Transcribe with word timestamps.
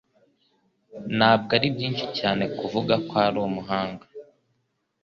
Ntabwo 1.17 1.49
ari 1.57 1.67
byinshi 1.75 2.05
cyane 2.17 2.43
kuvuga 2.57 2.93
ko 3.07 3.13
ari 3.27 3.37
umuhanga. 3.49 4.05